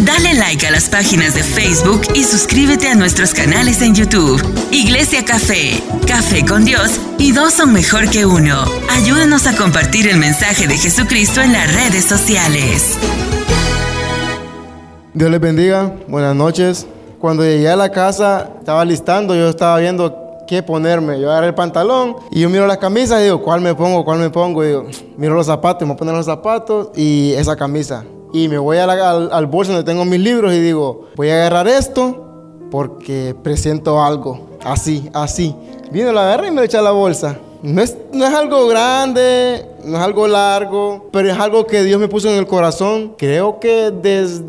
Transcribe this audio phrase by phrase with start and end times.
[0.00, 4.40] Dale like a las páginas de Facebook y suscríbete a nuestros canales en YouTube.
[4.70, 8.62] Iglesia Café, Café con Dios y dos son mejor que uno.
[8.90, 12.96] Ayúdanos a compartir el mensaje de Jesucristo en las redes sociales.
[15.14, 16.86] Dios les bendiga, buenas noches.
[17.18, 21.20] Cuando llegué a la casa, estaba listando, yo estaba viendo qué ponerme.
[21.20, 24.04] Yo agarré el pantalón y yo miro las camisas y digo, ¿cuál me pongo?
[24.04, 24.62] ¿Cuál me pongo?
[24.62, 24.86] Y digo,
[25.16, 28.04] miro los zapatos, me voy a poner los zapatos y esa camisa.
[28.32, 28.90] Y me voy al,
[29.32, 32.24] al bolso donde tengo mis libros y digo, voy a agarrar esto
[32.70, 34.48] porque presento algo.
[34.64, 35.54] Así, así.
[35.90, 37.38] Vino, la agarré y me lo eché a la bolsa.
[37.62, 41.98] No es, no es algo grande, no es algo largo, pero es algo que Dios
[42.00, 43.14] me puso en el corazón.
[43.18, 44.46] Creo que desde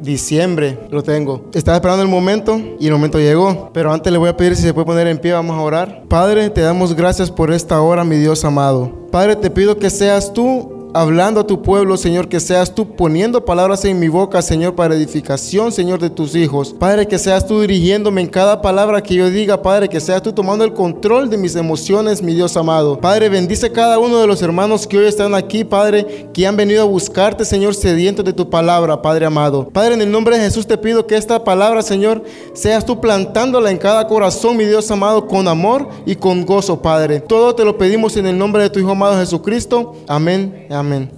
[0.00, 1.42] diciembre lo tengo.
[1.52, 3.68] Estaba esperando el momento y el momento llegó.
[3.74, 6.04] Pero antes le voy a pedir si se puede poner en pie, vamos a orar.
[6.08, 8.90] Padre, te damos gracias por esta hora, mi Dios amado.
[9.10, 13.44] Padre, te pido que seas tú hablando a tu pueblo, Señor, que seas tú poniendo
[13.44, 16.74] palabras en mi boca, Señor, para edificación, Señor, de tus hijos.
[16.78, 20.32] Padre, que seas tú dirigiéndome en cada palabra que yo diga, Padre, que seas tú
[20.32, 23.00] tomando el control de mis emociones, mi Dios amado.
[23.00, 26.82] Padre, bendice cada uno de los hermanos que hoy están aquí, Padre, que han venido
[26.82, 29.68] a buscarte, Señor, sedientos de tu palabra, Padre amado.
[29.68, 33.70] Padre, en el nombre de Jesús te pido que esta palabra, Señor, seas tú plantándola
[33.70, 37.20] en cada corazón, mi Dios amado, con amor y con gozo, Padre.
[37.20, 39.94] Todo te lo pedimos en el nombre de tu Hijo amado Jesucristo.
[40.08, 40.66] Amén.
[40.70, 40.79] Amén.
[40.80, 41.10] Amén.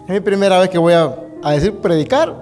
[0.00, 1.14] Es mi primera vez que voy a,
[1.52, 2.34] decir predicar,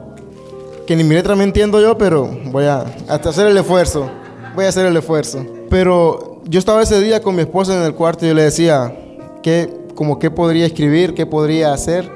[0.87, 4.11] que ni mi letra me entiendo yo, pero voy a hasta hacer el esfuerzo.
[4.55, 5.45] Voy a hacer el esfuerzo.
[5.69, 8.97] Pero yo estaba ese día con mi esposa en el cuarto y yo le decía,
[9.43, 12.11] ¿qué, como qué podría escribir, qué podría hacer?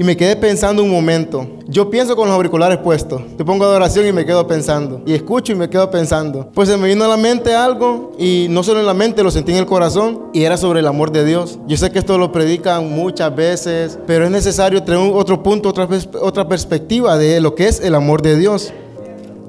[0.00, 1.46] Y me quedé pensando un momento.
[1.68, 3.20] Yo pienso con los auriculares puestos.
[3.36, 5.02] Te pongo adoración y me quedo pensando.
[5.04, 6.48] Y escucho y me quedo pensando.
[6.54, 9.30] Pues se me vino a la mente algo y no solo en la mente, lo
[9.30, 11.58] sentí en el corazón y era sobre el amor de Dios.
[11.66, 15.86] Yo sé que esto lo predican muchas veces, pero es necesario tener otro punto, otra,
[16.22, 18.72] otra perspectiva de lo que es el amor de Dios.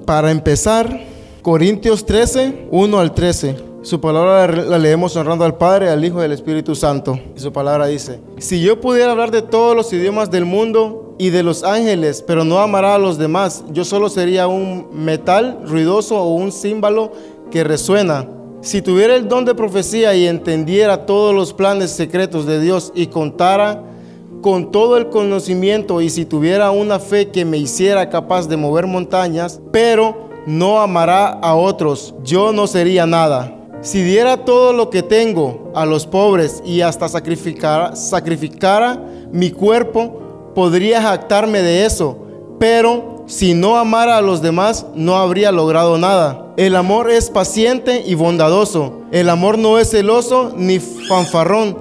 [0.06, 1.06] Para empezar,
[1.42, 3.70] Corintios 13, 1 al 13.
[3.84, 7.20] Su palabra la leemos honrando al Padre, al Hijo y al Espíritu Santo.
[7.36, 11.32] Y su palabra dice, si yo pudiera hablar de todos los idiomas del mundo y
[11.32, 16.16] de los ángeles, pero no amara a los demás, yo solo sería un metal ruidoso
[16.16, 17.11] o un címbalo
[17.50, 18.28] que resuena.
[18.61, 23.08] Si tuviera el don de profecía y entendiera todos los planes secretos de Dios y
[23.08, 23.84] contara
[24.44, 28.86] con todo el conocimiento y si tuviera una fe que me hiciera capaz de mover
[28.86, 33.58] montañas, pero no amará a otros, yo no sería nada.
[33.81, 40.52] Si diera todo lo que tengo a los pobres y hasta sacrificara, sacrificara mi cuerpo,
[40.53, 42.17] podría jactarme de eso.
[42.59, 46.53] Pero si no amara a los demás, no habría logrado nada.
[46.58, 49.02] El amor es paciente y bondadoso.
[49.11, 51.80] El amor no es celoso ni fanfarrón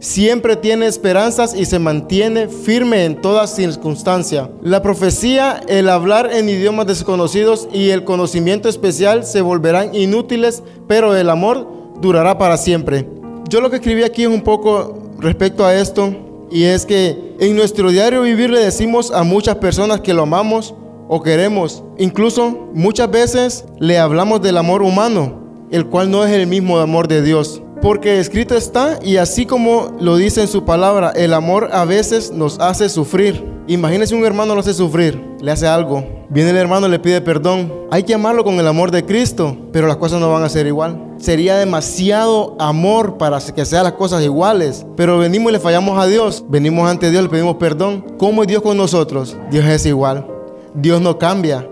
[0.00, 4.50] siempre tiene esperanzas y se mantiene firme en toda circunstancia.
[4.62, 11.14] La profecía, el hablar en idiomas desconocidos y el conocimiento especial se volverán inútiles, pero
[11.14, 11.68] el amor
[12.00, 13.06] durará para siempre.
[13.48, 16.14] Yo lo que escribí aquí es un poco respecto a esto,
[16.50, 20.74] y es que en nuestro diario vivir le decimos a muchas personas que lo amamos
[21.08, 21.84] o queremos.
[21.98, 25.40] Incluso muchas veces le hablamos del amor humano,
[25.70, 27.62] el cual no es el mismo amor de Dios.
[27.82, 32.30] Porque escrito está, y así como lo dice en su palabra, el amor a veces
[32.30, 33.42] nos hace sufrir.
[33.68, 36.04] Imagínese un hermano lo hace sufrir, le hace algo.
[36.28, 37.72] Viene el hermano, le pide perdón.
[37.90, 40.66] Hay que amarlo con el amor de Cristo, pero las cosas no van a ser
[40.66, 41.14] igual.
[41.16, 44.84] Sería demasiado amor para que sean las cosas iguales.
[44.94, 46.44] Pero venimos y le fallamos a Dios.
[46.48, 48.04] Venimos ante Dios, le pedimos perdón.
[48.18, 49.38] ¿Cómo es Dios con nosotros?
[49.50, 50.26] Dios es igual.
[50.74, 51.66] Dios no cambia.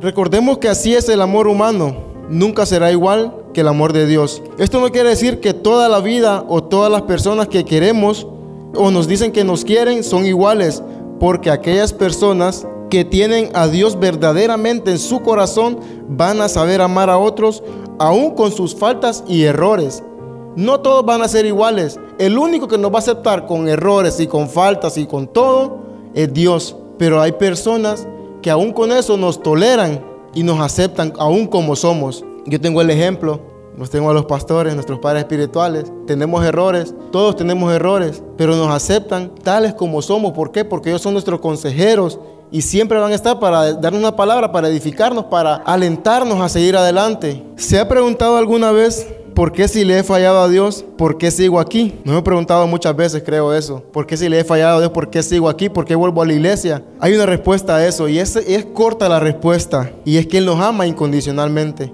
[0.00, 4.42] Recordemos que así es el amor humano nunca será igual que el amor de Dios.
[4.58, 8.26] Esto no quiere decir que toda la vida o todas las personas que queremos
[8.74, 10.82] o nos dicen que nos quieren son iguales,
[11.18, 15.78] porque aquellas personas que tienen a Dios verdaderamente en su corazón
[16.08, 17.62] van a saber amar a otros
[17.98, 20.02] aún con sus faltas y errores.
[20.56, 22.00] No todos van a ser iguales.
[22.18, 25.78] El único que nos va a aceptar con errores y con faltas y con todo
[26.14, 26.76] es Dios.
[26.98, 28.08] Pero hay personas
[28.42, 32.24] que aún con eso nos toleran y nos aceptan aún como somos.
[32.48, 33.40] Yo tengo el ejemplo,
[33.76, 38.70] nos tengo a los pastores, nuestros padres espirituales, tenemos errores, todos tenemos errores, pero nos
[38.70, 40.32] aceptan tales como somos.
[40.32, 40.64] ¿Por qué?
[40.64, 42.18] Porque ellos son nuestros consejeros
[42.50, 46.76] y siempre van a estar para darnos una palabra, para edificarnos, para alentarnos a seguir
[46.76, 47.44] adelante.
[47.56, 49.06] ¿Se ha preguntado alguna vez
[49.38, 51.94] ¿por qué si le he fallado a Dios, por qué sigo aquí?
[52.02, 53.80] Me he preguntado muchas veces, creo eso.
[53.92, 55.68] ¿Por qué si le he fallado a Dios, por qué sigo aquí?
[55.68, 56.82] ¿Por qué vuelvo a la iglesia?
[56.98, 60.46] Hay una respuesta a eso y es, es corta la respuesta y es que Él
[60.46, 61.92] nos ama incondicionalmente.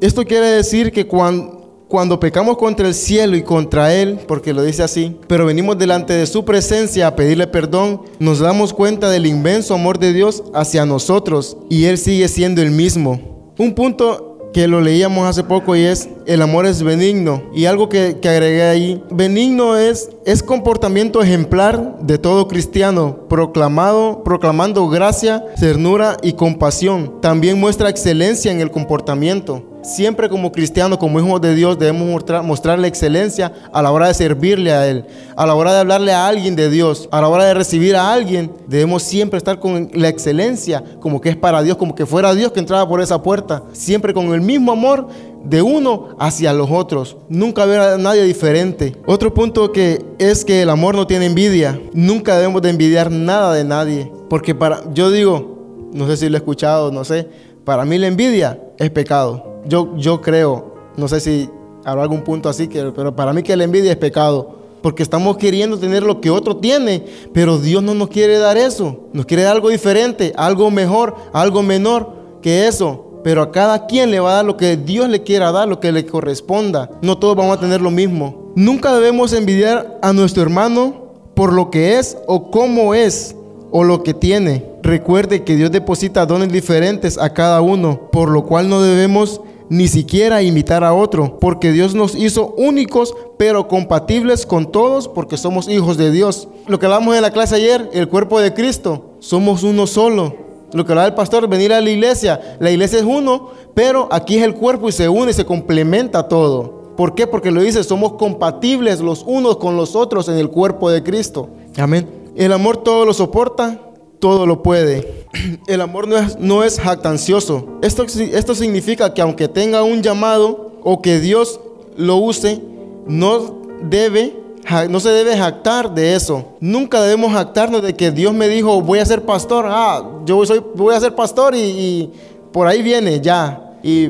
[0.00, 4.84] Esto quiere decir que cuando, pecamos contra el cielo y contra Él, porque lo dice
[4.84, 9.74] así, pero venimos delante de su presencia a pedirle perdón, nos damos cuenta del inmenso
[9.74, 13.52] amor de Dios hacia nosotros y Él sigue siendo el mismo.
[13.58, 17.42] Un punto que lo leíamos hace poco y es el amor es benigno.
[17.52, 24.22] Y algo que, que, agregué ahí, benigno es, es comportamiento ejemplar de todo cristiano, proclamado,
[24.22, 27.20] proclamando gracia, ternura y compasión.
[27.20, 29.67] También muestra excelencia en el comportamiento.
[29.82, 34.14] Siempre como cristianos, como hijos de Dios, debemos mostrar, mostrarle excelencia a la hora de
[34.14, 35.04] servirle a Él,
[35.36, 38.12] a la hora de hablarle a alguien de Dios, a la hora de recibir a
[38.12, 38.50] alguien.
[38.66, 42.50] Debemos siempre estar con la excelencia, como que es para Dios, como que fuera Dios
[42.50, 43.62] que entraba por esa puerta.
[43.72, 45.08] Siempre con el mismo amor
[45.44, 47.16] de uno hacia los otros.
[47.28, 48.96] Nunca ver a nadie diferente.
[49.06, 51.80] Otro punto que es que el amor no tiene envidia.
[51.92, 54.10] Nunca debemos de envidiar nada de nadie.
[54.28, 57.28] Porque para, yo digo, no sé si lo he escuchado, no sé,
[57.64, 61.50] para mí la envidia es pecado yo, yo creo, no sé si
[61.84, 64.56] habrá algún punto así, que, pero para mí que la envidia es pecado.
[64.82, 69.00] Porque estamos queriendo tener lo que otro tiene, pero Dios no nos quiere dar eso.
[69.12, 73.20] Nos quiere dar algo diferente, algo mejor, algo menor que eso.
[73.24, 75.80] Pero a cada quien le va a dar lo que Dios le quiera dar, lo
[75.80, 76.90] que le corresponda.
[77.02, 78.52] No todos vamos a tener lo mismo.
[78.54, 83.34] Nunca debemos envidiar a nuestro hermano por lo que es o cómo es
[83.70, 84.64] o lo que tiene.
[84.82, 89.88] Recuerde que Dios deposita dones diferentes a cada uno, por lo cual no debemos ni
[89.88, 95.68] siquiera imitar a otro, porque Dios nos hizo únicos, pero compatibles con todos, porque somos
[95.68, 96.48] hijos de Dios.
[96.66, 100.34] Lo que hablamos en la clase ayer, el cuerpo de Cristo, somos uno solo.
[100.72, 104.36] Lo que hablaba el pastor, venir a la iglesia, la iglesia es uno, pero aquí
[104.36, 106.94] es el cuerpo y se une y se complementa todo.
[106.96, 107.26] ¿Por qué?
[107.26, 111.48] Porque lo dice, somos compatibles los unos con los otros en el cuerpo de Cristo.
[111.76, 112.08] Amén.
[112.34, 113.80] El amor todo lo soporta,
[114.18, 115.26] todo lo puede.
[115.66, 117.78] El amor no es, no es jactancioso.
[117.82, 121.60] Esto, esto significa que aunque tenga un llamado o que Dios
[121.96, 122.62] lo use,
[123.06, 124.48] no debe
[124.90, 126.44] no se debe jactar de eso.
[126.60, 129.66] Nunca debemos jactarnos de que Dios me dijo, voy a ser pastor.
[129.68, 132.12] Ah, yo soy, voy a ser pastor y, y,
[132.52, 133.78] por ahí viene ya.
[133.82, 134.08] Y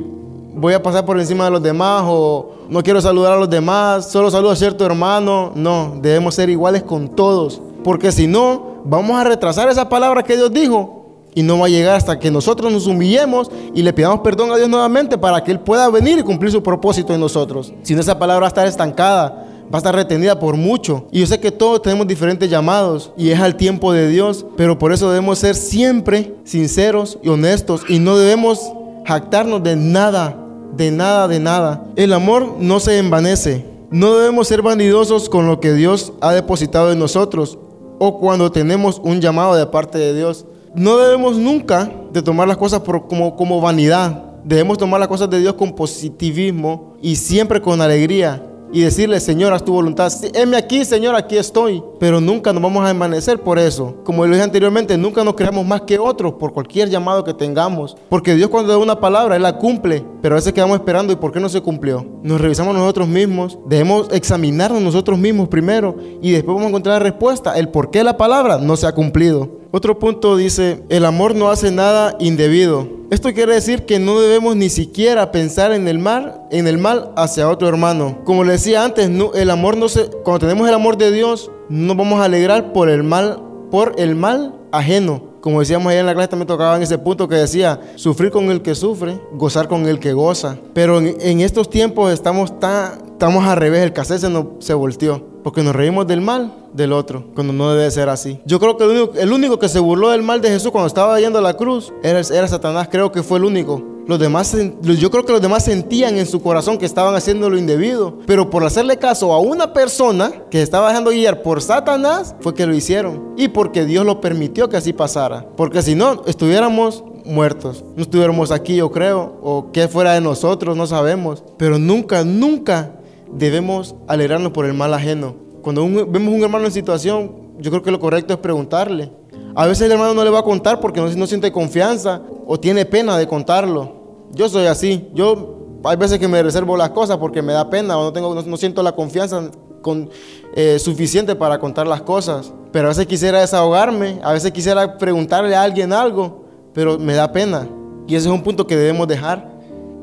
[0.54, 4.10] voy a pasar por encima de los demás o no quiero saludar a los demás,
[4.10, 5.52] solo saludo a cierto hermano.
[5.54, 7.62] No, debemos ser iguales con todos.
[7.84, 11.04] Porque si no, vamos a retrasar esa palabra que Dios dijo
[11.34, 14.56] y no va a llegar hasta que nosotros nos humillemos y le pidamos perdón a
[14.56, 17.72] Dios nuevamente para que Él pueda venir y cumplir su propósito en nosotros.
[17.82, 21.06] Si no, esa palabra va a estar estancada, va a estar retenida por mucho.
[21.12, 24.78] Y yo sé que todos tenemos diferentes llamados y es al tiempo de Dios, pero
[24.78, 28.72] por eso debemos ser siempre sinceros y honestos y no debemos
[29.04, 30.36] jactarnos de nada,
[30.76, 31.84] de nada, de nada.
[31.94, 33.66] El amor no se envanece.
[33.90, 37.58] No debemos ser vanidosos con lo que Dios ha depositado en nosotros
[37.98, 40.46] o cuando tenemos un llamado de parte de Dios.
[40.74, 44.24] No debemos nunca de tomar las cosas como, como vanidad.
[44.44, 49.52] Debemos tomar las cosas de Dios con positivismo y siempre con alegría y decirle, Señor,
[49.52, 50.12] haz tu voluntad.
[50.34, 51.82] Heme aquí, Señor, aquí estoy.
[51.98, 53.96] Pero nunca nos vamos a amanecer por eso.
[54.04, 57.96] Como lo dije anteriormente, nunca nos creamos más que otros por cualquier llamado que tengamos.
[58.08, 60.04] Porque Dios cuando da una palabra, Él la cumple.
[60.22, 62.04] Pero a veces quedamos esperando, ¿y por qué no se cumplió?
[62.22, 63.58] Nos revisamos nosotros mismos.
[63.66, 65.96] Debemos examinarnos nosotros mismos primero.
[66.20, 68.92] Y después vamos a encontrar la respuesta, el por qué la palabra no se ha
[68.92, 69.58] cumplido.
[69.70, 72.97] Otro punto dice, el amor no hace nada indebido.
[73.10, 77.10] Esto quiere decir que no debemos ni siquiera pensar en el mal, en el mal
[77.16, 78.18] hacia otro hermano.
[78.24, 81.94] Como le decía antes, el amor no se, cuando tenemos el amor de Dios, no
[81.94, 85.22] vamos a alegrar por el mal, por el mal ajeno.
[85.40, 88.50] Como decíamos ayer en la clase, también tocaba en ese punto que decía, sufrir con
[88.50, 90.58] el que sufre, gozar con el que goza.
[90.74, 95.24] Pero en, estos tiempos estamos tan, estamos al revés, el cassette se, se volteó.
[95.42, 98.40] Porque nos reímos del mal del otro, cuando no debe ser así.
[98.44, 98.84] Yo creo que
[99.20, 101.92] el único, que se burló del mal de Jesús cuando estaba yendo a la cruz
[102.02, 103.98] era, era Satanás, creo que fue el único.
[104.08, 107.58] Los demás, yo creo que los demás sentían en su corazón que estaban haciendo lo
[107.58, 112.54] indebido, pero por hacerle caso a una persona que estaba dejando guiar por Satanás, fue
[112.54, 113.34] que lo hicieron.
[113.36, 115.46] Y porque Dios lo permitió que así pasara.
[115.58, 117.84] Porque si no, estuviéramos muertos.
[117.96, 121.44] No estuviéramos aquí, yo creo, o que fuera de nosotros, no sabemos.
[121.58, 122.97] Pero nunca, nunca
[123.32, 125.34] debemos alegrarnos por el mal ajeno.
[125.62, 129.10] Cuando vemos un hermano en situación, yo creo que lo correcto es preguntarle.
[129.54, 132.84] A veces el hermano no le va a contar porque no, siente confianza o tiene
[132.84, 133.92] pena de contarlo.
[134.32, 135.08] Yo soy así.
[135.14, 138.34] Yo hay veces que me reservo las cosas porque me da pena o no, tengo,
[138.34, 139.50] no, siento la confianza
[139.82, 140.10] con,
[140.54, 142.52] eh, suficiente para contar las cosas.
[142.70, 147.32] Pero a veces quisiera desahogarme, a veces quisiera preguntarle a alguien algo, pero me da
[147.32, 147.68] pena.
[148.06, 149.50] Y ese es un punto que debemos dejar.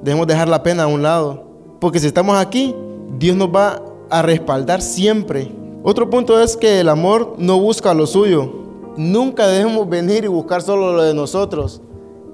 [0.03, 1.45] Debemos dejar la pena a un lado.
[1.79, 2.75] Porque si estamos aquí,
[3.17, 5.51] Dios nos va a respaldar siempre.
[5.83, 8.51] Otro punto es que el amor no busca lo suyo.
[8.97, 11.81] Nunca debemos venir y buscar solo lo de nosotros.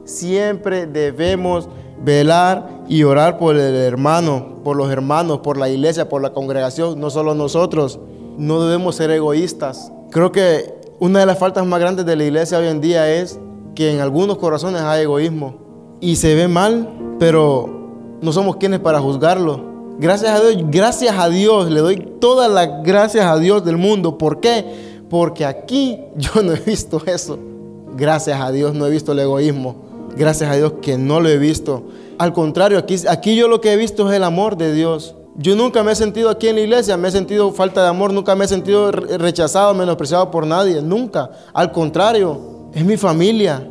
[0.06, 1.68] Siempre debemos
[2.04, 7.00] velar y orar por el hermano, por los hermanos, por la iglesia, por la congregación,
[7.00, 8.00] no solo nosotros.
[8.38, 9.92] No debemos ser egoístas.
[10.12, 13.40] Creo que una de las faltas más grandes de la iglesia hoy en día es
[13.76, 15.56] que en algunos corazones hay egoísmo
[16.00, 19.71] y se ve mal, pero no somos quienes para juzgarlo.
[20.02, 24.18] Gracias a Dios, gracias a Dios, le doy todas las gracias a Dios del mundo.
[24.18, 24.66] ¿Por qué?
[25.12, 27.38] Porque aquí yo no he visto eso.
[27.96, 29.76] Gracias a Dios no he visto el egoísmo.
[30.18, 31.84] Gracias a Dios que no lo he visto.
[32.18, 35.14] Al contrario, aquí, aquí yo lo que he visto es el amor de Dios.
[35.36, 38.12] Yo nunca me he sentido aquí en la iglesia, me he sentido falta de amor,
[38.12, 41.30] nunca me he sentido rechazado, menospreciado por nadie, nunca.
[41.54, 43.71] Al contrario, es mi familia.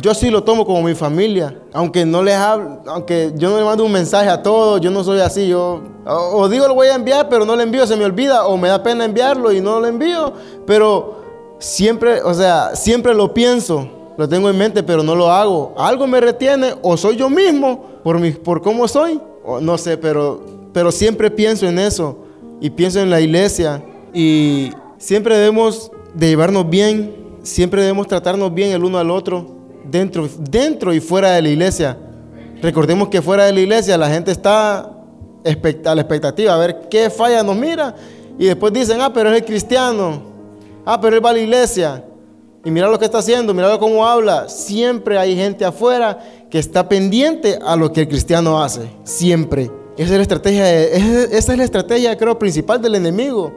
[0.00, 3.64] Yo sí lo tomo como mi familia, aunque no les hablo, aunque yo no le
[3.64, 6.94] mando un mensaje a todos, yo no soy así, yo o, digo lo voy a
[6.94, 9.80] enviar, pero no lo envío, se me olvida, o me da pena enviarlo y no
[9.80, 10.32] lo envío,
[10.66, 11.22] pero
[11.58, 15.74] siempre, o sea, siempre lo pienso lo tengo en mente, pero no lo hago.
[15.78, 19.20] Algo me retiene o soy yo mismo por, mi, por cómo soy.
[19.44, 22.18] O no sé, pero, pero siempre pienso en eso
[22.60, 23.80] y pienso en la iglesia
[24.12, 27.14] y siempre debemos de llevarnos bien,
[27.44, 29.46] siempre debemos tratarnos bien el uno al otro,
[29.90, 31.96] dentro, dentro y fuera de la iglesia.
[32.62, 37.08] Recordemos que fuera de la iglesia la gente está a la expectativa, a ver qué
[37.08, 37.94] falla nos mira
[38.38, 40.22] y después dicen, ah, pero es el cristiano,
[40.84, 42.04] ah, pero él va a la iglesia.
[42.64, 44.48] Y mira lo que está haciendo, mira cómo habla.
[44.48, 46.18] Siempre hay gente afuera
[46.50, 48.90] que está pendiente a lo que el cristiano hace.
[49.04, 49.70] Siempre.
[49.96, 53.52] Esa es la estrategia, esa es la estrategia, creo, principal del enemigo.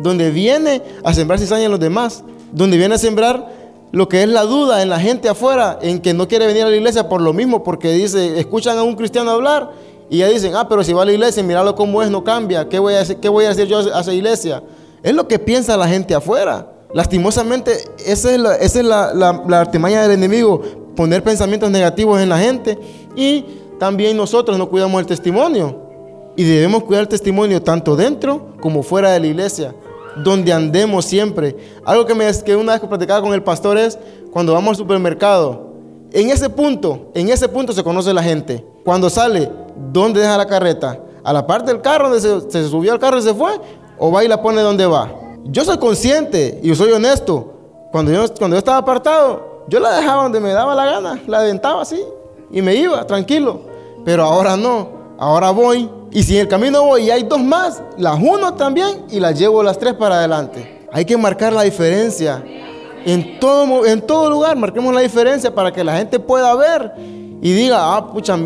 [0.00, 2.24] Donde viene a sembrar cizaña en los demás.
[2.52, 3.61] Donde viene a sembrar
[3.92, 6.70] lo que es la duda en la gente afuera, en que no quiere venir a
[6.70, 9.70] la iglesia por lo mismo, porque dice, escuchan a un cristiano hablar
[10.08, 12.68] y ya dicen, ah, pero si va a la iglesia, míralo cómo es, no cambia.
[12.68, 14.62] ¿Qué voy a, hacer, qué voy a decir yo a esa iglesia?
[15.02, 16.72] Es lo que piensa la gente afuera.
[16.94, 17.72] Lastimosamente,
[18.04, 20.60] esa es, la, esa es la, la, artimaña del enemigo,
[20.96, 22.78] poner pensamientos negativos en la gente
[23.16, 23.44] y
[23.78, 25.80] también nosotros no cuidamos el testimonio.
[26.36, 29.74] Y debemos cuidar el testimonio tanto dentro como fuera de la iglesia,
[30.16, 31.56] donde andemos siempre.
[31.84, 33.98] Algo que, me, que una vez que platicaba con el pastor es
[34.32, 35.72] cuando vamos al supermercado.
[36.12, 38.64] En ese punto, en ese punto se conoce la gente.
[38.84, 39.50] Cuando sale,
[39.92, 41.00] ¿dónde deja la carreta?
[41.24, 43.52] ¿A la parte del carro donde se, se subió al carro y se fue?
[43.98, 45.10] ¿O va y la pone donde va?
[45.44, 47.52] Yo soy consciente y soy honesto.
[47.90, 51.40] Cuando yo, cuando yo estaba apartado, yo la dejaba donde me daba la gana, la
[51.40, 52.02] aventaba así
[52.50, 53.60] y me iba tranquilo.
[54.04, 54.88] Pero ahora no,
[55.22, 59.06] ahora voy y si en el camino voy y hay dos más, las uno también
[59.08, 60.88] y las llevo las tres para adelante.
[60.92, 62.44] Hay que marcar la diferencia.
[63.04, 66.92] En todo, en todo lugar marquemos la diferencia para que la gente pueda ver
[67.40, 68.36] y diga, ah, pucha,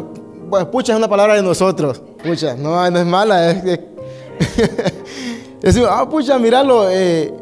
[0.50, 2.02] pues, pucha es una palabra de nosotros.
[2.22, 3.80] Pucha, no, no es mala, es,
[5.62, 7.32] Decimos, ah, pucha, míralo, eh,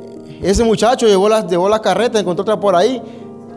[0.43, 3.03] ese muchacho llevó la, llevó la carreta, encontró otra por ahí.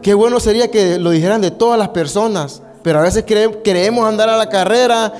[0.01, 2.63] Qué bueno sería que lo dijeran de todas las personas.
[2.88, 5.12] Pero a veces queremos andar a la carrera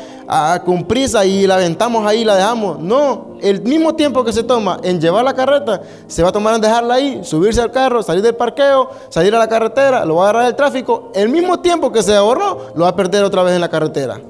[0.64, 2.80] con prisa y la aventamos ahí y la dejamos.
[2.80, 6.56] No, el mismo tiempo que se toma en llevar la carreta, se va a tomar
[6.56, 10.28] en dejarla ahí, subirse al carro, salir del parqueo, salir a la carretera, lo va
[10.28, 11.12] a agarrar el tráfico.
[11.14, 14.22] El mismo tiempo que se ahorró, lo va a perder otra vez en la carretera.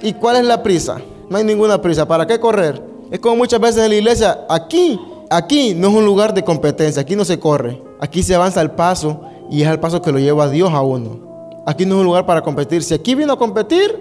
[0.00, 0.98] ¿Y cuál es la prisa?
[1.28, 2.06] No hay ninguna prisa.
[2.06, 2.80] ¿Para qué correr?
[3.10, 7.02] Es como muchas veces en la iglesia, aquí, aquí no es un lugar de competencia,
[7.02, 10.20] aquí no se corre, aquí se avanza el paso y es el paso que lo
[10.20, 11.33] lleva a Dios a uno.
[11.66, 12.82] Aquí no es un lugar para competir.
[12.82, 13.98] Si aquí vino a competir,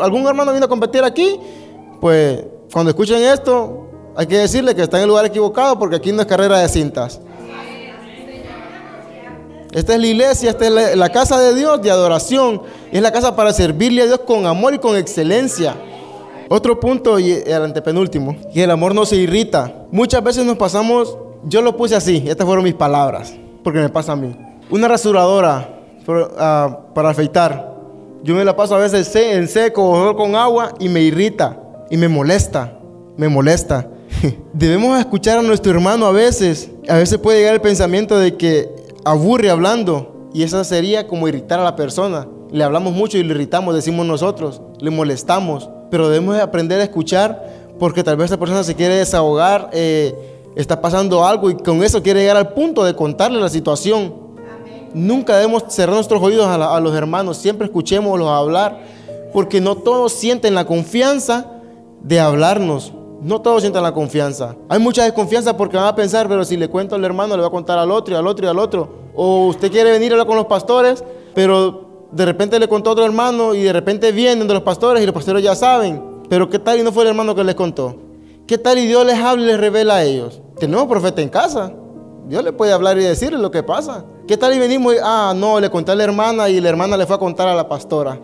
[0.00, 1.38] algún hermano vino a competir aquí,
[2.00, 6.12] pues cuando escuchen esto, hay que decirle que está en el lugar equivocado porque aquí
[6.12, 7.20] no es carrera de cintas.
[9.72, 12.62] Esta es la iglesia, esta es la casa de Dios de adoración.
[12.92, 15.74] Es la casa para servirle a Dios con amor y con excelencia.
[16.48, 19.86] Otro punto, y el antepenúltimo, que el amor no se irrita.
[19.90, 24.12] Muchas veces nos pasamos, yo lo puse así, estas fueron mis palabras, porque me pasa
[24.12, 24.36] a mí.
[24.70, 25.73] Una rasuradora
[26.38, 27.74] ah, para afeitar.
[28.22, 31.58] Yo me la paso a veces en seco o con agua y me irrita
[31.90, 32.78] y me molesta,
[33.16, 33.88] me molesta.
[34.52, 36.70] Debemos escuchar a nuestro hermano a veces.
[36.88, 41.60] A veces puede llegar el pensamiento de que aburre hablando y eso sería como irritar
[41.60, 42.26] a la persona.
[42.50, 47.72] Le hablamos mucho y le irritamos, decimos nosotros, le molestamos pero debemos aprender a escuchar
[47.78, 50.12] porque tal vez esa persona se quiere desahogar, eh,
[50.56, 54.23] está pasando algo y con eso quiere llegar al punto de contarle la situación.
[54.94, 58.80] Nunca debemos cerrar nuestros oídos a, los hermanos, siempre escuchémoslos hablar,
[59.32, 61.46] porque no todos sienten la confianza
[62.00, 62.92] de hablarnos.
[63.20, 64.54] No todos sienten la confianza.
[64.68, 67.48] Hay mucha desconfianza porque van a pensar, pero si le cuento al hermano, le va
[67.48, 68.88] a contar al otro y al otro y al otro.
[69.14, 71.02] O usted quiere venir a hablar con los pastores,
[71.34, 75.02] pero de repente le contó a otro hermano y de repente vienen de los pastores
[75.02, 76.22] y los pastores ya saben.
[76.28, 77.96] Pero ¿qué tal y no fue el hermano que les contó?
[78.46, 80.40] ¿Qué tal y Dios les habla y les revela a ellos?
[80.58, 81.72] Tenemos profeta en casa.
[82.28, 84.04] Dios le puede hablar y decirle lo que pasa.
[84.26, 86.96] ¿Qué tal y venimos y, ah, no, le conté a la hermana y la hermana
[86.96, 88.18] le fue a contar a la pastora?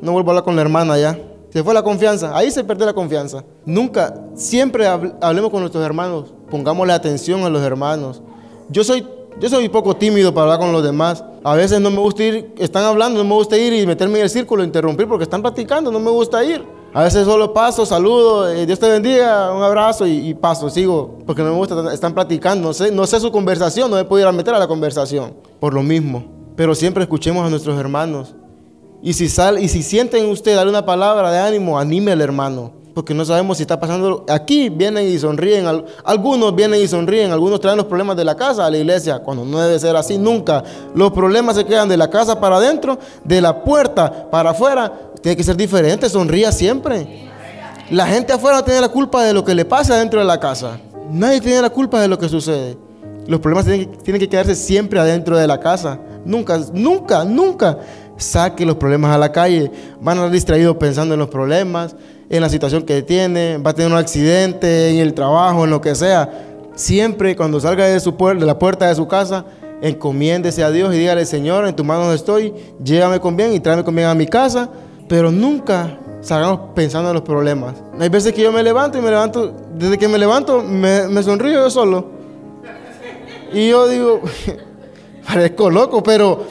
[0.00, 1.18] No vuelvo a hablar con la hermana ya.
[1.50, 2.34] Se fue la confianza.
[2.34, 3.44] Ahí se perdió la confianza.
[3.66, 6.32] Nunca, siempre hablemos con nuestros hermanos.
[6.50, 8.22] Pongámosle atención a los hermanos.
[8.70, 9.06] Yo soy,
[9.38, 11.22] yo soy poco tímido para hablar con los demás.
[11.44, 14.24] A veces no me gusta ir, están hablando, no me gusta ir y meterme en
[14.24, 16.64] el círculo, interrumpir porque están platicando, no me gusta ir.
[16.96, 21.42] A veces solo paso, saludo, eh, Dios te bendiga, un abrazo y, paso, sigo, porque
[21.42, 24.28] no me gusta, están platicando, no sé, no sé su conversación, no me puedo ir
[24.28, 26.24] a meter a la conversación, por lo mismo.
[26.54, 28.36] Pero siempre escuchemos a nuestros hermanos.
[29.02, 32.83] Y si, sal, y si sienten usted darle una palabra de ánimo, anime al hermano.
[32.94, 34.24] Porque no sabemos si está pasando.
[34.28, 35.66] Aquí vienen y sonríen.
[36.04, 37.32] Algunos vienen y sonríen.
[37.32, 39.18] Algunos traen los problemas de la casa a la iglesia.
[39.18, 40.62] Cuando no debe ser así nunca.
[40.94, 44.92] Los problemas se quedan de la casa para adentro, de la puerta para afuera.
[45.20, 47.28] Tiene que ser diferente, sonría siempre.
[47.90, 50.78] La gente afuera tiene la culpa de lo que le pasa dentro de la casa.
[51.10, 52.78] Nadie tiene la culpa de lo que sucede.
[53.26, 55.98] Los problemas tienen que, quedarse siempre adentro de la casa.
[56.24, 57.78] Nunca, nunca, nunca
[58.16, 59.70] saque los problemas a la calle.
[60.00, 61.96] Van a estar distraídos pensando en los problemas,
[62.28, 65.80] en la situación que tiene, va a tener un accidente, en el trabajo, en lo
[65.80, 66.30] que sea.
[66.74, 69.44] Siempre cuando salga de, su de la puerta de su casa,
[69.80, 72.52] encomiéndese a Dios y dígale, Señor, en tus manos estoy,
[72.82, 74.70] llévame con bien y tráeme con bien a mi casa
[75.08, 77.74] pero nunca salgamos pensando en los problemas.
[77.98, 81.54] Hay veces que yo me levanto y me levanto, desde que me levanto me, sonrío
[81.54, 82.06] yo solo.
[83.52, 84.20] Y yo digo,
[85.26, 86.44] parezco loco, pero,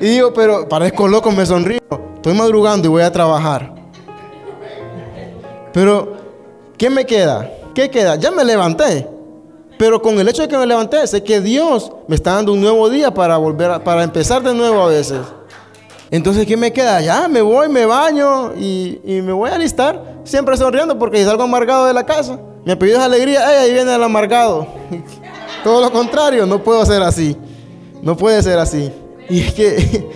[0.00, 1.80] y digo, pero parezco loco, me sonrío.
[2.16, 3.74] Estoy madrugando y voy a trabajar.
[5.74, 6.12] Pero,
[6.78, 7.50] ¿qué me queda?
[7.74, 8.14] ¿Qué queda?
[8.14, 9.08] Ya me levanté.
[9.76, 12.60] Pero con el hecho de que me levanté, sé que Dios me está dando un
[12.60, 15.18] nuevo día para volver para empezar de nuevo a veces.
[16.12, 17.00] Entonces, ¿qué me queda?
[17.00, 20.14] Ya me voy, me baño y, me voy a alistar.
[20.22, 23.92] Siempre sonriendo porque si salgo amargado de la casa, mi apellido es alegría, ahí viene
[23.92, 24.68] el amargado.
[25.64, 27.36] Todo lo contrario, no puedo ser así.
[28.00, 28.92] No puede ser así.
[29.28, 30.08] Y es que,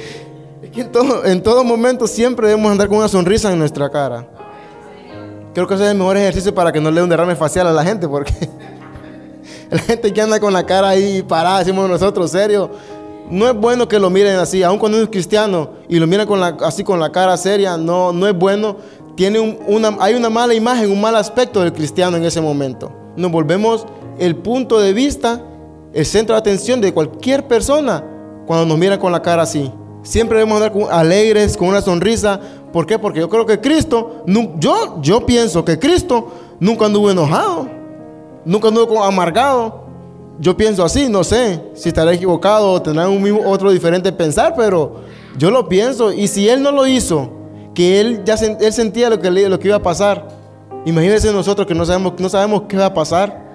[0.72, 4.37] en, todo, en todo momento siempre debemos andar con una sonrisa en nuestra cara.
[5.58, 7.66] Creo que ese es el mejor ejercicio para que no le dé un derrame facial
[7.66, 8.32] a la gente, porque
[9.72, 12.70] la gente que anda con la cara ahí parada, decimos nosotros, serio,
[13.28, 16.38] no es bueno que lo miren así, aun cuando es cristiano y lo miran con
[16.38, 18.76] la, así con la cara seria, no, no es bueno.
[19.16, 22.92] Tiene una, hay una mala imagen, un mal aspecto del cristiano en ese momento.
[23.16, 23.84] Nos volvemos
[24.16, 25.42] el punto de vista,
[25.92, 28.04] el centro de atención de cualquier persona
[28.46, 29.72] cuando nos mira con la cara así.
[30.04, 32.40] Siempre debemos andar alegres, con una sonrisa.
[32.72, 32.98] ¿Por qué?
[32.98, 34.24] Porque yo creo que Cristo,
[34.58, 36.28] yo, yo pienso que Cristo
[36.60, 37.66] nunca anduvo enojado,
[38.44, 39.88] nunca anduvo amargado,
[40.38, 44.54] yo pienso así, no sé si estaré equivocado o tendrá un mismo, otro diferente pensar,
[44.56, 45.00] pero
[45.36, 46.12] yo lo pienso.
[46.12, 47.30] Y si él no lo hizo,
[47.74, 50.28] que él ya él sentía lo que, lo que iba a pasar,
[50.84, 53.48] imagínense nosotros que no sabemos, no sabemos qué va a pasar,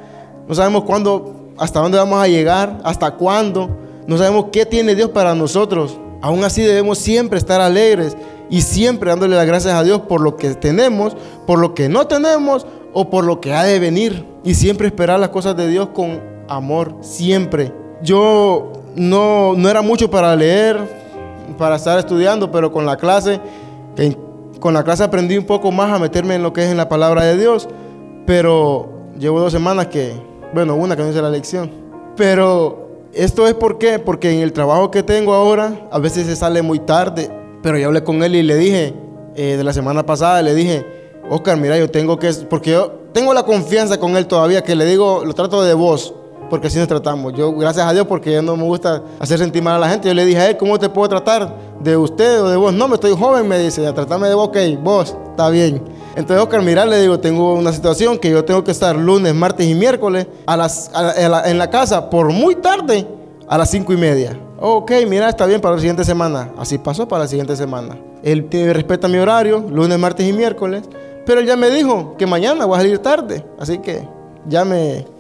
[0.48, 3.70] no sabemos cuándo, hasta dónde vamos a llegar, hasta cuándo,
[4.06, 5.98] no sabemos qué tiene Dios para nosotros.
[6.22, 8.16] Aún así debemos siempre estar alegres
[8.50, 12.08] y siempre dándole las gracias a Dios por lo que tenemos, por lo que no
[12.08, 14.26] tenemos o por lo que ha de venir.
[14.44, 17.74] Y siempre esperar las cosas de Dios con amor siempre.
[18.02, 20.78] Yo no, no era mucho para leer,
[21.58, 23.40] para estar estudiando, pero con la clase,
[24.60, 26.90] con la clase aprendí un poco más a meterme en lo que es en la
[26.90, 27.68] palabra de Dios.
[28.26, 30.14] Pero llevo dos semanas que,
[30.54, 31.72] bueno, una que no hice la lección.
[32.16, 36.36] Pero esto es por qué, porque en el trabajo que tengo ahora, a veces se
[36.36, 37.30] sale muy tarde,
[37.64, 38.94] pero yo hablé con él y le dije,
[39.36, 40.86] eh, de la semana pasada, le dije,
[41.30, 44.86] Oscar, mira, yo tengo que, porque yo tengo la confianza con él todavía, que le
[44.86, 46.14] digo, lo trato de voz,
[46.50, 47.34] porque así nos tratamos.
[47.34, 50.14] Yo, gracias a Dios, porque no me gusta hacer sentir mal a la gente, yo
[50.14, 51.56] le dije a él, ¿cómo te puedo tratar?
[51.80, 52.74] ¿De usted o de vos?
[52.74, 55.82] No, me estoy joven, me dice, a tratarme de vos, ok, vos, está bien.
[56.18, 59.66] Entonces, Oscar, mira, le digo, tengo una situación que yo tengo que estar lunes, martes
[59.66, 60.92] y miércoles a las,
[61.46, 63.08] en la casa por muy tarde
[63.54, 64.36] a las cinco y media.
[64.60, 66.52] Ok, mira, está bien para la siguiente semana.
[66.58, 67.96] Así pasó para la siguiente semana.
[68.24, 70.82] Él respeta mi horario, lunes, martes y miércoles.
[71.24, 73.46] Pero él ya me dijo que mañana voy a salir tarde.
[73.60, 74.10] Así que
[74.48, 75.06] ya me...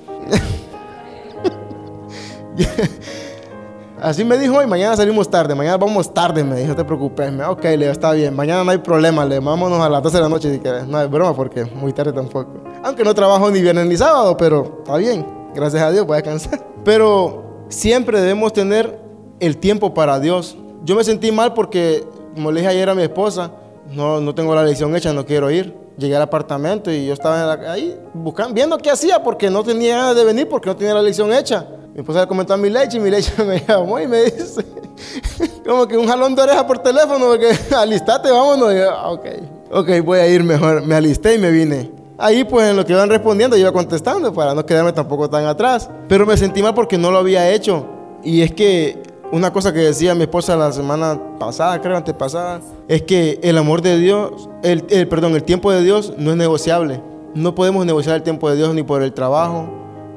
[4.02, 7.32] Así me dijo hoy, mañana salimos tarde, mañana vamos tarde, me dijo, no te preocupes.
[7.32, 10.24] Me, ok, le está bien, mañana no hay problema, le vámonos a las 12 de
[10.24, 10.88] la noche si quieres.
[10.88, 12.50] No es broma porque muy tarde tampoco.
[12.84, 16.22] Aunque no trabajo ni viernes ni sábado, pero está bien, gracias a Dios voy a
[16.22, 16.66] descansar.
[16.84, 19.00] Pero siempre debemos tener
[19.40, 20.58] el tiempo para Dios.
[20.84, 23.52] Yo me sentí mal porque, como le dije ayer a mi esposa,
[23.92, 25.76] no, no tengo la lección hecha, no quiero ir.
[25.98, 30.16] Llegué al apartamento y yo estaba ahí buscando, viendo qué hacía porque no tenía ganas
[30.16, 31.68] de venir porque no tenía la lección hecha.
[31.94, 34.66] Mi esposa le comentó a mi leche y mi leche me llamó y me dice,
[35.66, 38.74] como que un jalón de oreja por teléfono, porque alistate, vámonos.
[38.74, 39.26] Y yo, ah, ok,
[39.72, 40.86] ok, voy a ir mejor.
[40.86, 42.03] Me alisté y me vine.
[42.18, 45.46] Ahí pues en lo que iban respondiendo yo iba contestando para no quedarme tampoco tan
[45.46, 45.90] atrás.
[46.08, 47.86] Pero me sentí mal porque no lo había hecho.
[48.24, 53.02] Y es que una cosa que decía mi esposa la semana pasada, creo, antepasada, es
[53.02, 57.02] que el amor de Dios, el, perdón, el tiempo de Dios no es negociable.
[57.34, 59.68] No podemos negociar el tiempo de Dios ni por el trabajo,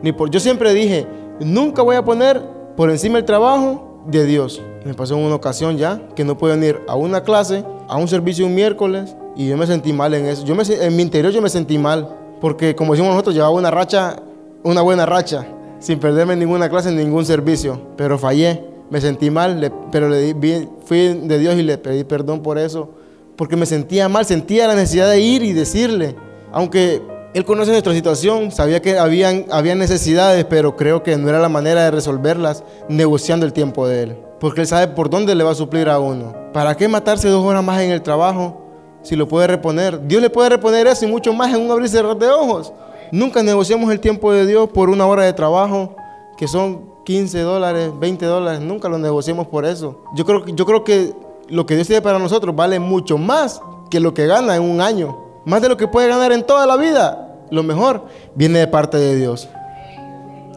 [0.03, 0.31] ni por...
[0.31, 1.07] Yo siempre dije,
[1.41, 2.43] nunca voy a poner
[2.77, 4.61] por encima el trabajo de Dios.
[4.85, 8.09] Me pasó en una ocasión ya que no puedo ir a una clase, a un
[8.09, 10.45] servicio un miércoles, y yo me sentí mal en eso.
[10.45, 12.09] Yo me, en mi interior yo me sentí mal,
[12.41, 14.17] porque como decimos nosotros, llevaba una racha,
[14.63, 15.47] una buena racha,
[15.79, 21.09] sin perderme ninguna clase, ningún servicio, pero fallé me sentí mal, pero le di, fui
[21.09, 22.91] de Dios y le pedí perdón por eso,
[23.37, 26.15] porque me sentía mal, sentía la necesidad de ir y decirle,
[26.53, 27.03] aunque
[27.35, 31.49] Él conoce nuestra situación, sabía que habían, había necesidades, pero creo que no era la
[31.49, 35.51] manera de resolverlas negociando el tiempo de Él, porque Él sabe por dónde le va
[35.51, 36.35] a suplir a uno.
[36.53, 38.66] ¿Para qué matarse dos horas más en el trabajo
[39.07, 40.05] si lo puede reponer?
[40.09, 42.73] Dios le puede reponer eso y mucho más en un abrir y cerrar de ojos.
[43.13, 45.95] Nunca negociamos el tiempo de Dios por una hora de trabajo,
[46.37, 50.03] que son 15 dólares, 20 dólares, nunca lo negociemos por eso.
[50.17, 51.15] Yo creo, yo creo que
[51.49, 54.81] lo que Dios tiene para nosotros vale mucho más que lo que gana en un
[54.81, 55.17] año.
[55.45, 57.45] Más de lo que puede ganar en toda la vida.
[57.51, 59.49] Lo mejor viene de parte de Dios.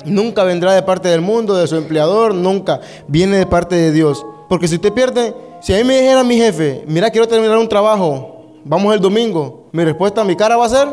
[0.05, 2.81] Nunca vendrá de parte del mundo, de su empleador, nunca.
[3.07, 4.25] Viene de parte de Dios.
[4.47, 7.69] Porque si usted pierde, si a mí me dijera mi jefe, mira, quiero terminar un
[7.69, 10.87] trabajo, vamos el domingo, mi respuesta a mi cara va a ser,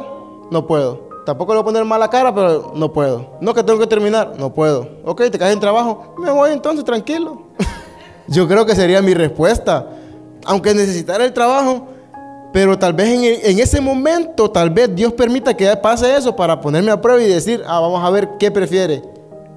[0.51, 1.07] no puedo.
[1.25, 3.31] Tampoco le voy a poner mala cara, pero no puedo.
[3.41, 4.89] No que tengo que terminar, no puedo.
[5.05, 7.43] Ok, te caes en trabajo, me voy entonces, tranquilo.
[8.29, 9.91] Yo creo que sería mi respuesta.
[10.45, 11.89] Aunque necesitara el trabajo,
[12.53, 13.09] pero tal vez
[13.45, 17.27] en, ese momento, tal vez Dios permita que pase eso para ponerme a prueba y
[17.27, 19.03] decir, ah, vamos a ver qué prefiere.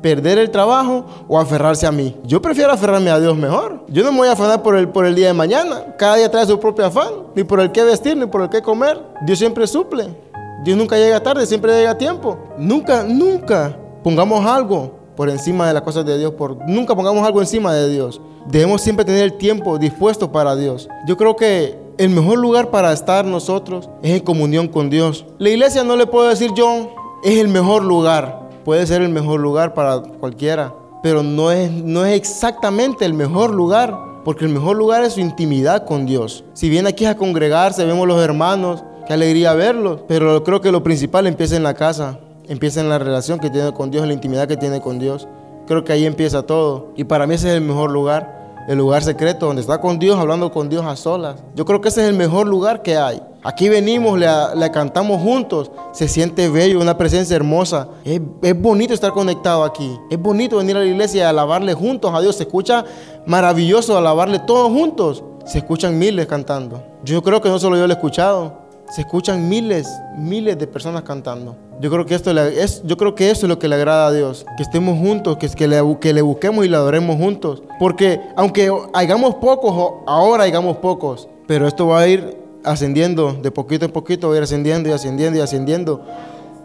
[0.02, 2.16] ¿Perder el trabajo o aferrarse a mí?
[2.24, 3.84] Yo prefiero aferrarme a Dios mejor.
[3.90, 5.96] Yo no me voy a afanar por el, por el día de mañana.
[5.98, 7.10] Cada día trae su propio afán.
[7.36, 9.02] Ni por el qué vestir, ni por el qué comer.
[9.26, 10.16] Dios siempre suple.
[10.64, 12.38] Dios nunca llega tarde, siempre llega a tiempo.
[12.58, 16.34] Nunca, nunca pongamos algo por encima de las cosas de Dios.
[16.34, 18.22] Por, nunca pongamos algo encima de Dios.
[18.48, 20.88] Debemos siempre tener el tiempo dispuesto para Dios.
[21.08, 25.26] Yo creo que el mejor lugar para estar nosotros es en comunión con Dios.
[25.38, 26.90] La iglesia no le puedo decir yo,
[27.22, 28.39] es el mejor lugar.
[28.64, 33.54] Puede ser el mejor lugar para cualquiera, pero no es, no es exactamente el mejor
[33.54, 34.08] lugar.
[34.26, 36.44] Porque el mejor lugar es su intimidad con Dios.
[36.54, 40.02] Si viene aquí a congregarse, vemos los hermanos, Qué alegría verlos.
[40.08, 42.20] Pero creo que lo principal empieza en la casa.
[42.48, 45.28] Empieza en la relación que tiene con Dios, la intimidad que tiene con Dios.
[45.66, 46.94] Creo que ahí empieza todo.
[46.96, 48.66] Y para mí ese es el mejor lugar.
[48.68, 51.38] El lugar secreto donde está con Dios, hablando con Dios a solas.
[51.56, 53.20] Yo creo que ese es el mejor lugar que hay.
[53.44, 55.72] Aquí venimos, le, cantamos juntos.
[55.92, 57.90] Se siente bello, una presencia hermosa.
[58.04, 59.98] Es, es, bonito estar conectado aquí.
[60.10, 62.36] Es bonito venir a la iglesia y alabarle juntos a Dios.
[62.36, 62.86] Se escucha
[63.26, 65.24] maravilloso alabarle todos juntos.
[65.46, 66.84] Se escuchan miles cantando.
[67.04, 71.04] Yo creo que no solo yo lo he escuchado se escuchan miles, miles de personas
[71.04, 71.56] cantando.
[71.80, 74.12] Yo creo que esto es, yo creo que eso es lo que le agrada a
[74.12, 77.62] Dios, que estemos juntos, que, que, le, que le busquemos y le adoremos juntos.
[77.80, 83.86] Porque aunque hagamos pocos, ahora hagamos pocos, pero esto va a ir ascendiendo, de poquito
[83.86, 86.02] en poquito va a ir ascendiendo y ascendiendo y ascendiendo.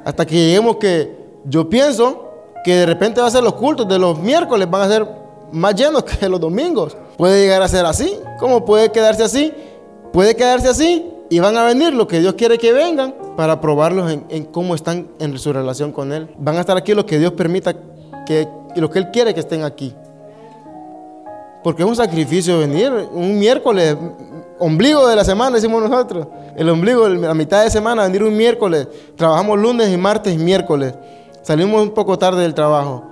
[0.05, 2.31] Hasta que lleguemos que yo pienso
[2.65, 5.09] que de repente va a ser los cultos de los miércoles, van a ser
[5.53, 6.97] más llenos que los domingos.
[7.17, 8.19] Puede llegar a ser así.
[8.39, 9.53] ¿Cómo puede quedarse así?
[10.13, 14.19] Puede quedarse así y van a venir los que Dios quiere que vengan para probarlos
[14.29, 16.29] en, cómo están en su relación con Él.
[16.39, 17.75] Van a estar aquí los que Dios permita
[18.27, 19.95] que, y los que Él quiere que estén aquí.
[21.63, 23.97] Porque es un sacrificio venir un miércoles,
[24.59, 26.27] ombligo de la semana, decimos nosotros.
[26.57, 28.89] El ombligo, la mitad de semana, venir un miércoles.
[29.17, 30.95] Trabajamos lunes y martes y miércoles.
[31.43, 33.05] Salimos un poco tarde del trabajo.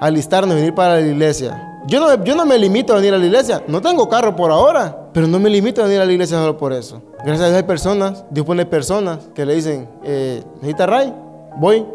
[0.00, 1.80] Alistarnos, venir para la iglesia.
[1.86, 3.62] Yo no, yo no me limito a venir a la iglesia.
[3.68, 6.56] No tengo carro por ahora, pero no me limito a venir a la iglesia solo
[6.56, 7.00] por eso.
[7.18, 11.14] Gracias a Dios hay personas, Dios pone personas que le dicen, eh, ¿necesitas ray?
[11.58, 11.86] Voy,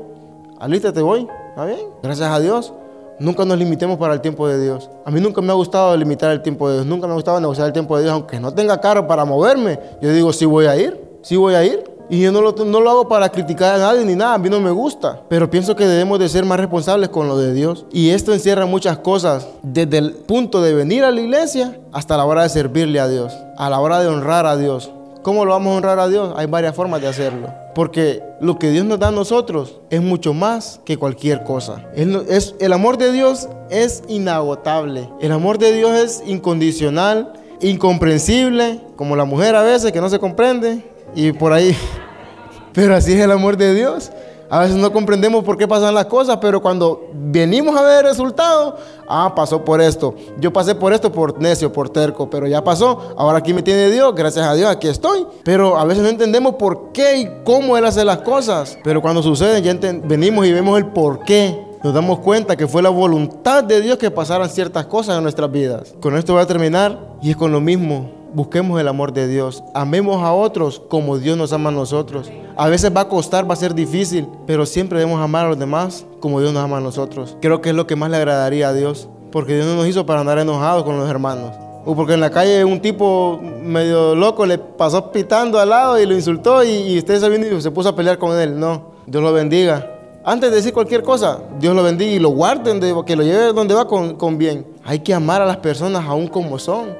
[0.59, 1.27] alístate, voy.
[1.49, 1.81] ¿Está bien?
[2.01, 2.73] Gracias a Dios.
[3.21, 4.89] Nunca nos limitemos para el tiempo de Dios.
[5.05, 6.87] A mí nunca me ha gustado limitar el tiempo de Dios.
[6.87, 8.13] Nunca me ha gustado negociar el tiempo de Dios.
[8.13, 10.99] Aunque no tenga carro para moverme, yo digo, sí voy a ir.
[11.21, 11.83] Sí voy a ir.
[12.09, 14.49] Y yo no lo, no lo hago para criticar a nadie ni nada, a mí
[14.49, 15.21] no me gusta.
[15.29, 17.85] Pero pienso que debemos de ser más responsables con lo de Dios.
[17.91, 22.25] Y esto encierra muchas cosas, desde el punto de venir a la iglesia hasta la
[22.25, 24.91] hora de servirle a Dios, a la hora de honrar a Dios.
[25.23, 26.33] ¿Cómo lo vamos a honrar a Dios?
[26.35, 27.53] Hay varias formas de hacerlo.
[27.75, 31.85] Porque lo que Dios nos da a nosotros es mucho más que cualquier cosa.
[31.95, 35.09] es, el amor de Dios es inagotable.
[35.21, 40.19] El amor de Dios es incondicional, incomprensible, como la mujer a veces que no se
[40.19, 40.83] comprende.
[41.13, 41.75] Y por ahí
[42.73, 44.11] pero así es el amor de Dios.
[44.51, 48.11] A veces no comprendemos por qué pasan las cosas, pero cuando venimos a ver el
[48.11, 48.75] resultado,
[49.07, 50.13] ah, pasó por esto.
[50.41, 53.13] Yo pasé por esto por necio, por terco, pero ya pasó.
[53.15, 55.25] Ahora aquí me tiene Dios, gracias a Dios, aquí estoy.
[55.45, 58.77] Pero a veces no entendemos por qué y cómo Él hace las cosas.
[58.83, 62.81] Pero cuando sucede, ya venimos y vemos el por qué nos damos cuenta que fue
[62.81, 65.95] la voluntad de Dios que pasaran ciertas cosas en nuestras vidas.
[66.01, 68.20] Con esto voy a terminar y es con lo mismo.
[68.33, 69.61] Busquemos el amor de Dios.
[69.73, 72.31] Amemos a otros como Dios nos ama a nosotros.
[72.55, 75.59] A veces va a costar, va a ser difícil, pero siempre debemos amar a los
[75.59, 77.35] demás como Dios nos ama a nosotros.
[77.41, 80.05] Creo que es lo que más le agradaría a Dios, porque Dios no nos hizo
[80.05, 81.51] para andar enojados con los hermanos.
[81.83, 86.05] O porque en la calle un tipo medio loco le pasó pitando al lado y
[86.05, 88.57] lo insultó y, usted se se puso a pelear con él.
[88.57, 89.97] No, Dios lo bendiga.
[90.23, 93.73] Antes de decir cualquier cosa, Dios lo bendiga y lo guarden, que lo lleve donde
[93.73, 94.65] va con, con bien.
[94.85, 96.95] Hay que amar a las personas aún como son.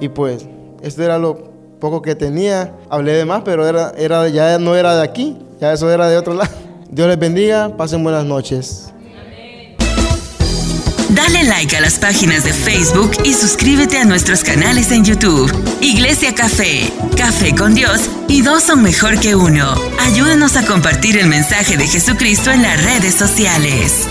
[0.00, 0.48] Y pues
[0.82, 2.74] esto era lo poco que tenía.
[2.90, 6.16] Hablé de más, pero era, era, ya no era de aquí, ya eso era de
[6.16, 6.50] otro lado.
[6.90, 8.92] Dios les bendiga, pasen buenas noches.
[11.14, 15.52] Dale like a las páginas de Facebook y suscríbete a nuestros canales en YouTube.
[15.82, 19.74] Iglesia Café, Café con Dios y dos son mejor que uno.
[20.00, 24.08] Ayúdanos a compartir el mensaje de Jesucristo en las redes sociales.